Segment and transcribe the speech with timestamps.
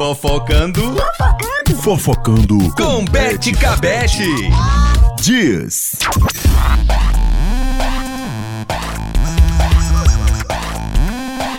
[0.00, 0.96] Fofocando
[1.82, 4.24] Fofocando com Bete Cabete.
[5.20, 5.92] Dias.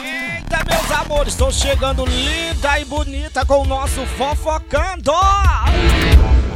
[0.03, 5.11] Eita, meus amores, estou chegando linda e bonita com o nosso Fofocando!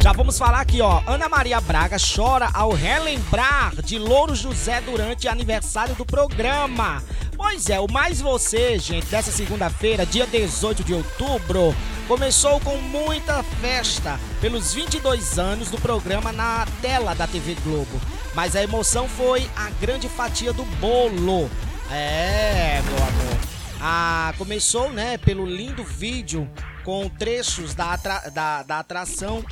[0.02, 1.02] Já vamos falar aqui, ó.
[1.08, 7.04] Ana Maria Braga chora ao relembrar de Louro José durante aniversário do programa.
[7.48, 11.76] Pois é, o Mais Você, gente, dessa segunda-feira, dia 18 de outubro,
[12.08, 18.02] começou com muita festa pelos 22 anos do programa na tela da TV Globo.
[18.34, 21.48] Mas a emoção foi a grande fatia do bolo.
[21.92, 23.38] É, meu amor.
[23.80, 26.50] Ah, começou, né, pelo lindo vídeo
[26.84, 29.46] com trechos da, atra- da, da atração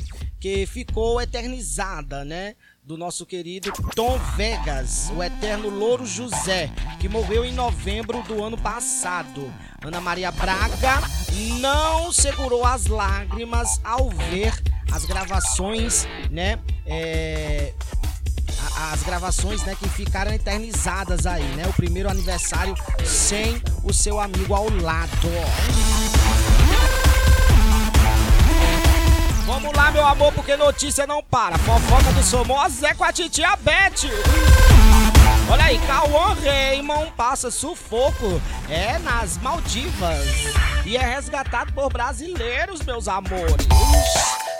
[0.43, 2.55] que ficou eternizada, né?
[2.83, 8.57] Do nosso querido Tom Vegas, o eterno Louro José, que morreu em novembro do ano
[8.57, 9.49] passado.
[9.81, 11.01] Ana Maria Braga
[11.61, 14.51] não segurou as lágrimas ao ver
[14.91, 16.59] as gravações, né?
[16.85, 17.73] É,
[18.91, 21.65] as gravações, né, que ficaram eternizadas aí, né?
[21.67, 25.29] O primeiro aniversário sem o seu amigo ao lado.
[29.45, 31.57] Vamos lá, meu amor, porque notícia não para.
[31.57, 34.09] Fofoca do Somoza é com a titia Beth.
[35.51, 40.25] Olha aí, Cauã Raymond passa sufoco é nas Maldivas
[40.85, 43.67] e é resgatado por brasileiros, meus amores.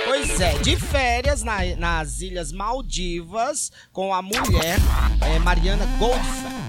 [0.05, 4.77] Pois é, de férias na- nas Ilhas Maldivas com a mulher
[5.21, 6.62] é, Mariana Goldfeld.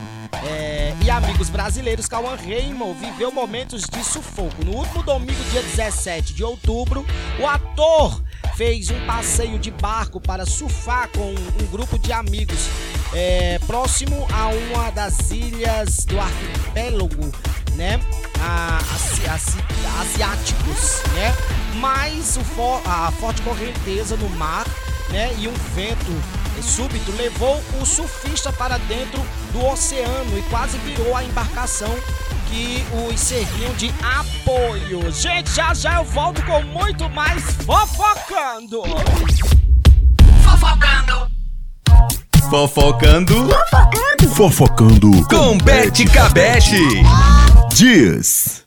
[0.47, 4.64] É, e amigos brasileiros, Cauã Raymond viveu momentos de sufoco.
[4.64, 7.05] No último domingo, dia 17 de outubro,
[7.41, 8.23] o ator
[8.56, 12.69] fez um passeio de barco para surfar com um grupo de amigos
[13.12, 17.33] é, próximo a uma das ilhas do arquipélago,
[17.75, 17.98] né?
[18.41, 19.59] A, asi- asi-
[20.00, 21.34] asiáticos, né?
[21.81, 22.41] Mas o
[22.87, 24.65] a forte correnteza no mar,
[25.10, 25.34] né?
[25.38, 26.12] E um vento
[26.62, 29.20] súbito levou o surfista para dentro
[29.53, 31.94] do oceano e quase virou a embarcação
[32.48, 35.10] que os serviam de apoio.
[35.12, 38.82] Gente, já já eu volto com muito mais fofocando.
[40.42, 41.34] Fofocando
[44.34, 46.78] Fofocando com Bete Cabete.
[47.75, 48.62] Dias.